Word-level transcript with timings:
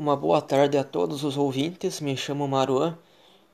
Uma 0.00 0.16
boa 0.16 0.40
tarde 0.40 0.78
a 0.78 0.82
todos 0.82 1.24
os 1.24 1.36
ouvintes. 1.36 2.00
Me 2.00 2.16
chamo 2.16 2.48
Maruan, 2.48 2.96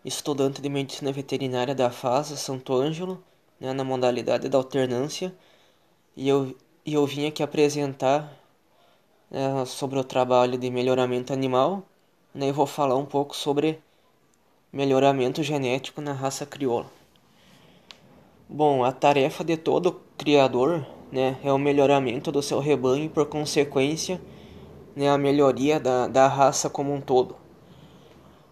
estudante 0.04 0.62
de 0.62 0.68
Medicina 0.68 1.10
Veterinária 1.10 1.74
da 1.74 1.90
FASA 1.90 2.36
Santo 2.36 2.72
Ângelo, 2.72 3.20
né, 3.58 3.72
na 3.72 3.82
modalidade 3.82 4.48
da 4.48 4.56
alternância, 4.56 5.34
e 6.16 6.28
eu, 6.28 6.56
e 6.84 6.94
eu 6.94 7.04
vim 7.04 7.26
aqui 7.26 7.42
apresentar 7.42 8.32
né, 9.28 9.64
sobre 9.64 9.98
o 9.98 10.04
trabalho 10.04 10.56
de 10.56 10.70
melhoramento 10.70 11.32
animal, 11.32 11.82
né, 12.32 12.46
e 12.46 12.52
vou 12.52 12.64
falar 12.64 12.94
um 12.94 13.04
pouco 13.04 13.34
sobre 13.34 13.80
melhoramento 14.72 15.42
genético 15.42 16.00
na 16.00 16.12
raça 16.12 16.46
crioula. 16.46 16.86
Bom, 18.48 18.84
a 18.84 18.92
tarefa 18.92 19.42
de 19.42 19.56
todo 19.56 20.00
criador 20.16 20.86
né, 21.10 21.36
é 21.42 21.52
o 21.52 21.58
melhoramento 21.58 22.30
do 22.30 22.40
seu 22.40 22.60
rebanho 22.60 23.06
e, 23.06 23.08
por 23.08 23.26
consequência, 23.26 24.20
né, 24.96 25.10
a 25.10 25.18
melhoria 25.18 25.78
da, 25.78 26.08
da 26.08 26.26
raça 26.26 26.70
como 26.70 26.94
um 26.94 27.00
todo. 27.02 27.36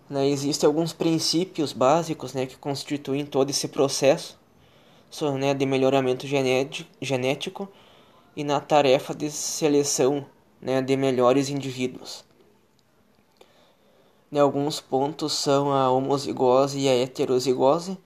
Né, 0.08 0.28
existem 0.28 0.66
alguns 0.66 0.92
princípios 0.92 1.72
básicos 1.72 2.34
né, 2.34 2.44
que 2.44 2.56
constituem 2.56 3.24
todo 3.24 3.48
esse 3.48 3.66
processo 3.66 4.38
né, 5.38 5.54
de 5.54 5.64
melhoramento 5.64 6.26
genético 7.00 7.66
e 8.36 8.44
na 8.44 8.60
tarefa 8.60 9.14
de 9.14 9.30
seleção 9.30 10.26
né, 10.60 10.82
de 10.82 10.94
melhores 10.96 11.48
indivíduos. 11.48 12.24
Né, 14.30 14.40
alguns 14.40 14.80
pontos 14.80 15.32
são 15.32 15.72
a 15.72 15.90
homozigose 15.90 16.78
e 16.78 16.88
a 16.88 16.94
heterozigose, 16.94 17.96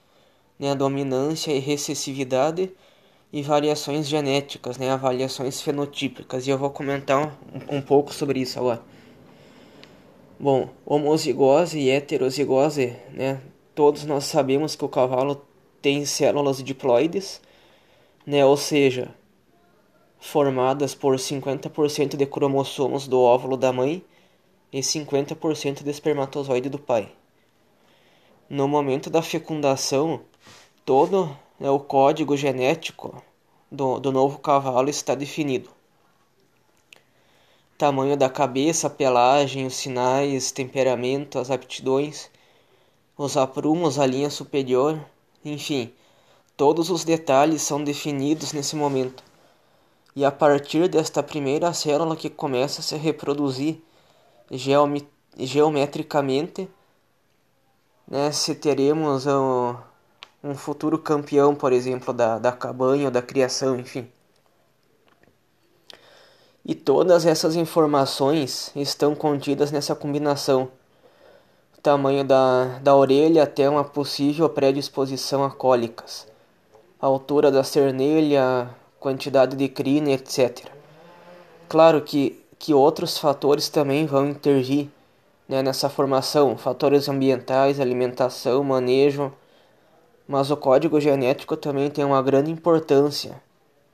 né, 0.59 0.71
a 0.71 0.75
dominância 0.75 1.51
e 1.51 1.59
recessividade, 1.59 2.71
e 3.33 3.43
variações 3.43 4.09
genéticas, 4.09 4.79
né, 4.79 4.91
avaliações 4.91 5.61
fenotípicas, 5.61 6.47
e 6.47 6.51
eu 6.51 6.59
vou 6.59 6.71
comentar 6.71 7.39
um, 7.71 7.77
um 7.77 7.83
pouco 7.83 8.13
sobre 8.13 8.41
isso 8.41 8.59
agora. 8.59 8.83
Bom, 10.41 10.71
homozigose 10.87 11.79
e 11.79 11.91
heterozigose, 11.91 12.97
né, 13.13 13.41
todos 13.75 14.05
nós 14.05 14.25
sabemos 14.25 14.75
que 14.75 14.85
o 14.85 14.89
cavalo 14.89 15.43
tem 15.83 16.05
células 16.07 16.63
diploides, 16.63 17.41
né, 18.27 18.45
ou 18.45 18.57
seja, 18.57 19.15
formadas 20.19 20.95
por 20.95 21.17
50% 21.17 22.17
de 22.17 22.27
cromossomos 22.27 23.07
do 23.07 23.21
óvulo 23.21 23.57
da 23.57 23.73
mãe 23.73 24.03
e 24.73 24.81
50% 24.81 25.83
de 25.83 25.91
espermatozoide 25.91 26.69
do 26.69 26.79
pai. 26.79 27.11
No 28.49 28.67
momento 28.67 29.11
da 29.11 29.23
fecundação, 29.23 30.21
todo 30.85 31.37
né, 31.59 31.71
o 31.71 31.81
código 31.81 32.37
genético 32.37 33.23
do, 33.71 33.99
do 33.99 34.13
novo 34.13 34.39
cavalo 34.39 34.89
está 34.89 35.15
definido. 35.15 35.71
Tamanho 37.77 38.17
da 38.17 38.29
cabeça, 38.29 38.91
pelagem, 38.91 39.67
os 39.67 39.77
sinais, 39.77 40.51
temperamento, 40.51 41.39
as 41.39 41.51
aptidões, 41.51 42.31
os 43.17 43.37
aprumos, 43.37 43.99
a 43.99 44.07
linha 44.07 44.31
superior, 44.31 44.99
enfim, 45.45 45.93
todos 46.57 46.91
os 46.91 47.05
detalhes 47.05 47.63
são 47.63 47.83
definidos 47.83 48.53
nesse 48.53 48.75
momento. 48.75 49.23
E 50.17 50.25
a 50.25 50.33
partir 50.33 50.89
desta 50.89 51.23
primeira 51.23 51.73
célula 51.73 52.17
que 52.17 52.29
começa 52.29 52.81
a 52.81 52.85
se 52.85 52.97
reproduzir 52.97 53.81
geometricamente, 55.37 56.69
né, 58.09 58.33
se 58.33 58.57
teremos 58.57 59.27
uh, 59.27 59.77
um 60.43 60.55
futuro 60.55 60.99
campeão, 60.99 61.55
por 61.55 61.73
exemplo, 61.73 62.15
da, 62.15 62.39
da 62.39 62.53
cabanha 62.53 63.07
ou 63.07 63.11
da 63.11 63.21
criação, 63.23 63.79
enfim. 63.79 64.09
E 66.65 66.75
todas 66.75 67.27
essas 67.27 67.57
informações 67.57 68.71
estão 68.77 69.15
contidas 69.15 69.73
nessa 69.73 69.95
combinação. 69.95 70.69
O 71.77 71.81
tamanho 71.81 72.25
da, 72.25 72.79
da 72.83 72.95
orelha 72.95 73.43
até 73.43 73.69
uma 73.69 73.85
possível 73.85 74.49
predisposição 74.49 75.45
a 75.45 75.51
cólicas. 75.51 76.27
A 77.01 77.07
altura 77.07 77.51
da 77.51 77.65
cernelha, 77.65 78.69
quantidade 79.01 79.57
de 79.57 79.69
crina, 79.69 80.11
etc. 80.11 80.67
Claro 81.69 82.03
que, 82.03 82.45
que 82.59 82.75
outros 82.75 83.19
fatores 83.19 83.69
também 83.69 84.07
vão 84.07 84.29
intervir 84.29 84.89
né, 85.49 85.63
nessa 85.63 85.89
formação. 85.89 86.57
Fatores 86.57 87.09
ambientais, 87.09 87.81
alimentação, 87.81 88.63
manejo 88.63 89.33
mas 90.29 90.51
o 90.51 90.57
código 90.59 91.01
genético 91.01 91.57
também 91.57 91.89
tem 91.89 92.05
uma 92.05 92.23
grande 92.23 92.51
importância 92.51 93.43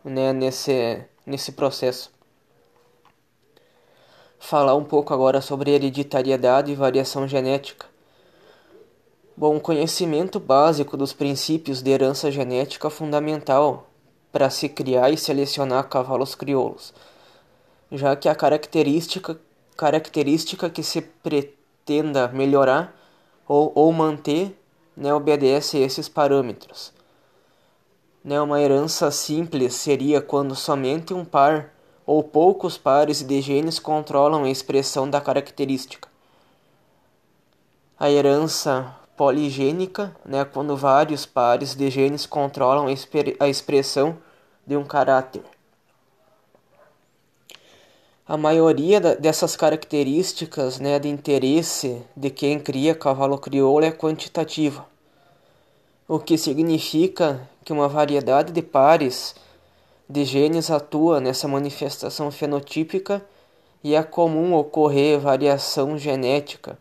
né, 0.04 0.32
nesse, 0.32 1.00
nesse 1.24 1.52
processo. 1.52 2.12
Falar 4.40 4.74
um 4.74 4.84
pouco 4.84 5.14
agora 5.14 5.40
sobre 5.40 5.70
hereditariedade 5.70 6.72
e 6.72 6.74
variação 6.74 7.28
genética. 7.28 7.86
Bom, 9.36 9.56
o 9.56 9.60
conhecimento 9.60 10.40
básico 10.40 10.96
dos 10.96 11.12
princípios 11.12 11.80
de 11.80 11.90
herança 11.90 12.30
genética 12.32 12.88
é 12.88 12.90
fundamental 12.90 13.86
para 14.32 14.50
se 14.50 14.68
criar 14.68 15.10
e 15.10 15.16
selecionar 15.16 15.88
cavalos 15.88 16.34
crioulos, 16.34 16.92
já 17.92 18.16
que 18.16 18.28
a 18.28 18.34
característica, 18.34 19.38
característica 19.76 20.68
que 20.68 20.82
se 20.82 21.00
pretenda 21.00 22.26
melhorar 22.28 22.94
ou, 23.46 23.70
ou 23.74 23.92
manter 23.92 24.56
né, 24.96 25.12
obedece 25.12 25.76
a 25.76 25.80
esses 25.80 26.08
parâmetros. 26.08 26.92
Né, 28.24 28.40
uma 28.40 28.60
herança 28.60 29.10
simples 29.10 29.74
seria 29.74 30.20
quando 30.20 30.54
somente 30.54 31.12
um 31.12 31.24
par 31.24 31.70
ou 32.06 32.22
poucos 32.22 32.76
pares 32.76 33.22
de 33.22 33.40
genes 33.40 33.78
controlam 33.78 34.44
a 34.44 34.50
expressão 34.50 35.08
da 35.08 35.20
característica. 35.20 36.08
A 37.98 38.10
herança 38.10 38.94
poligênica, 39.16 40.14
né, 40.24 40.44
quando 40.44 40.76
vários 40.76 41.24
pares 41.24 41.74
de 41.74 41.88
genes 41.90 42.26
controlam 42.26 42.86
a 43.38 43.48
expressão 43.48 44.18
de 44.66 44.76
um 44.76 44.84
caráter. 44.84 45.53
A 48.26 48.38
maioria 48.38 49.00
dessas 49.00 49.54
características 49.54 50.80
né, 50.80 50.98
de 50.98 51.10
interesse 51.10 52.00
de 52.16 52.30
quem 52.30 52.58
cria 52.58 52.94
cavalo 52.94 53.36
crioulo 53.36 53.84
é 53.84 53.92
quantitativa, 53.92 54.86
o 56.08 56.18
que 56.18 56.38
significa 56.38 57.46
que 57.62 57.70
uma 57.70 57.86
variedade 57.86 58.50
de 58.50 58.62
pares 58.62 59.34
de 60.08 60.24
genes 60.24 60.70
atua 60.70 61.20
nessa 61.20 61.46
manifestação 61.46 62.30
fenotípica 62.30 63.22
e 63.82 63.94
é 63.94 64.02
comum 64.02 64.54
ocorrer 64.54 65.20
variação 65.20 65.98
genética, 65.98 66.78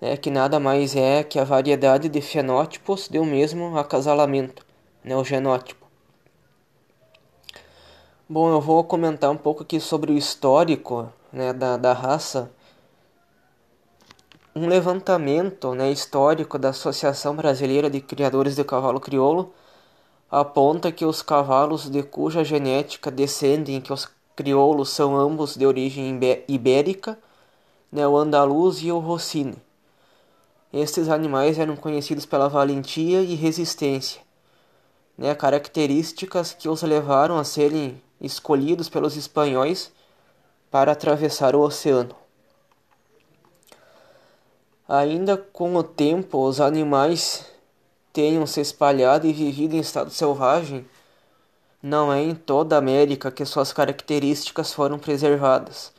né, 0.00 0.16
que 0.16 0.28
nada 0.28 0.58
mais 0.58 0.96
é 0.96 1.22
que 1.22 1.38
a 1.38 1.44
variedade 1.44 2.08
de 2.08 2.20
fenótipos 2.20 3.08
de 3.08 3.20
um 3.20 3.24
mesmo 3.24 3.78
acasalamento, 3.78 4.66
né, 5.04 5.16
o 5.16 5.22
genótipo. 5.22 5.83
Bom, 8.26 8.48
eu 8.48 8.58
vou 8.58 8.82
comentar 8.82 9.30
um 9.30 9.36
pouco 9.36 9.64
aqui 9.64 9.78
sobre 9.78 10.10
o 10.10 10.16
histórico 10.16 11.12
né, 11.30 11.52
da, 11.52 11.76
da 11.76 11.92
raça. 11.92 12.50
Um 14.56 14.66
levantamento 14.66 15.74
né, 15.74 15.92
histórico 15.92 16.58
da 16.58 16.70
Associação 16.70 17.36
Brasileira 17.36 17.90
de 17.90 18.00
Criadores 18.00 18.56
de 18.56 18.64
Cavalo 18.64 18.98
Crioulo 18.98 19.52
aponta 20.30 20.90
que 20.90 21.04
os 21.04 21.20
cavalos 21.20 21.90
de 21.90 22.02
cuja 22.02 22.42
genética 22.42 23.10
descendem 23.10 23.78
que 23.78 23.92
os 23.92 24.08
crioulos 24.34 24.88
são 24.88 25.14
ambos 25.14 25.54
de 25.54 25.66
origem 25.66 26.18
ibérica, 26.48 27.18
né, 27.92 28.08
o 28.08 28.16
andaluz 28.16 28.78
e 28.82 28.90
o 28.90 29.00
rossini. 29.00 29.58
Estes 30.72 31.10
animais 31.10 31.58
eram 31.58 31.76
conhecidos 31.76 32.24
pela 32.24 32.48
valentia 32.48 33.20
e 33.20 33.34
resistência, 33.34 34.22
né, 35.16 35.34
características 35.34 36.54
que 36.54 36.70
os 36.70 36.82
levaram 36.82 37.36
a 37.36 37.44
serem 37.44 38.02
escolhidos 38.20 38.88
pelos 38.88 39.16
espanhóis 39.16 39.92
para 40.70 40.92
atravessar 40.92 41.54
o 41.54 41.60
oceano. 41.60 42.14
Ainda 44.88 45.36
com 45.36 45.74
o 45.76 45.82
tempo, 45.82 46.46
os 46.46 46.60
animais 46.60 47.46
tenham 48.12 48.46
se 48.46 48.60
espalhado 48.60 49.26
e 49.26 49.32
vivido 49.32 49.74
em 49.74 49.80
estado 49.80 50.10
selvagem, 50.10 50.86
não 51.82 52.12
é 52.12 52.22
em 52.22 52.34
toda 52.34 52.76
a 52.76 52.78
América 52.78 53.30
que 53.30 53.44
suas 53.44 53.72
características 53.72 54.72
foram 54.72 54.98
preservadas. 54.98 55.92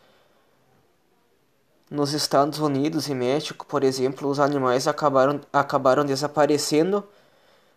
Nos 1.89 2.13
Estados 2.13 2.59
Unidos 2.59 3.07
e 3.07 3.13
México, 3.13 3.65
por 3.65 3.83
exemplo, 3.83 4.27
os 4.27 4.39
animais 4.39 4.87
acabaram, 4.87 5.39
acabaram 5.53 6.03
desaparecendo 6.03 7.03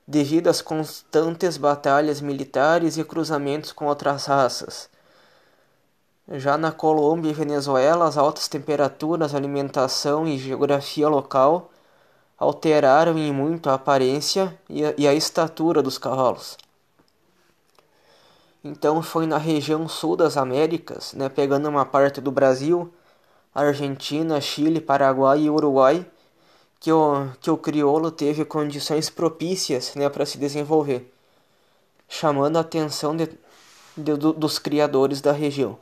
devido 0.08 0.49
às 0.49 0.62
constantes 0.62 1.58
batalhas 1.58 2.22
militares 2.22 2.96
e 2.96 3.05
cruzamentos 3.05 3.72
com 3.72 3.84
outras 3.84 4.25
raças. 4.25 4.88
Já 6.32 6.56
na 6.56 6.72
Colômbia 6.72 7.31
e 7.31 7.34
Venezuela, 7.34 8.08
as 8.08 8.16
altas 8.16 8.49
temperaturas, 8.49 9.34
alimentação 9.34 10.26
e 10.26 10.38
geografia 10.38 11.08
local 11.08 11.70
alteraram 12.38 13.19
em 13.19 13.31
muito 13.31 13.69
a 13.69 13.75
aparência 13.75 14.58
e 14.66 15.06
a, 15.06 15.12
estatura 15.12 15.82
dos 15.82 15.99
cavalos. 15.99 16.56
Então 18.64 19.02
foi 19.02 19.26
na 19.26 19.37
região 19.37 19.87
sul 19.87 20.16
das 20.16 20.38
Américas, 20.38 21.12
né, 21.12 21.28
pegando 21.28 21.69
uma 21.69 21.84
parte 21.84 22.19
do 22.19 22.31
Brasil, 22.31 22.90
Argentina, 23.54 24.40
Chile, 24.40 24.81
Paraguai 24.81 25.40
e 25.40 25.50
Uruguai, 25.50 26.06
que 26.80 26.92
o, 26.92 27.28
que 27.40 27.50
o 27.50 27.56
crioulo 27.56 28.10
teve 28.10 28.44
condições 28.44 29.10
propícias 29.10 29.94
né, 29.94 30.08
para 30.08 30.25
se 30.25 30.38
desenvolver, 30.38 31.12
chamando 32.08 32.56
a 32.56 32.60
atenção 32.60 33.16
de, 33.16 33.28
de, 33.96 34.16
dos 34.16 34.58
criadores 34.58 35.20
da 35.20 35.32
região. 35.32 35.78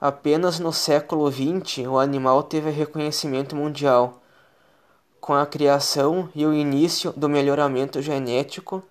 Apenas 0.00 0.58
no 0.58 0.72
século 0.72 1.30
XX 1.30 1.86
o 1.86 1.98
animal 1.98 2.42
teve 2.42 2.70
reconhecimento 2.70 3.54
mundial, 3.54 4.20
com 5.20 5.34
a 5.34 5.46
criação 5.46 6.30
e 6.34 6.46
o 6.46 6.54
início 6.54 7.12
do 7.12 7.28
melhoramento 7.28 8.00
genético 8.00 8.82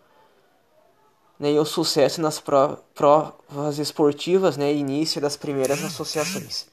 né, 1.40 1.52
e 1.54 1.60
o 1.60 1.66
sucesso 1.66 2.22
nas 2.22 2.40
provas 2.40 3.80
esportivas 3.80 4.56
né, 4.56 4.72
e 4.72 4.78
início 4.78 5.20
das 5.20 5.36
primeiras 5.36 5.84
associações. 5.84 6.68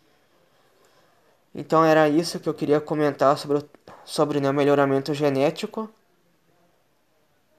Então 1.54 1.82
era 1.82 2.06
isso 2.06 2.38
que 2.38 2.48
eu 2.48 2.52
queria 2.52 2.80
comentar 2.80 3.38
sobre, 3.38 3.64
sobre 4.06 4.40
né, 4.40 4.50
melhoramento 4.52 5.12
genético. 5.12 5.90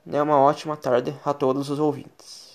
Né, 0.05 0.21
uma 0.21 0.39
ótima 0.39 0.77
tarde 0.77 1.13
a 1.23 1.33
todos 1.33 1.69
os 1.69 1.77
ouvintes. 1.77 2.46